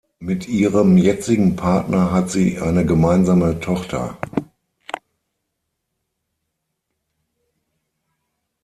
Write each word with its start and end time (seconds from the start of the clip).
Mit 0.17 0.47
ihrem 0.47 0.97
jetzigen 0.97 1.55
Partner 1.55 2.11
hat 2.11 2.31
sie 2.31 2.57
eine 2.59 2.83
gemeinsame 2.87 3.59
Tochter. 3.59 4.17